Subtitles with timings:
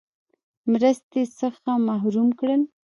[0.71, 2.61] مرستې څخه محروم کړل.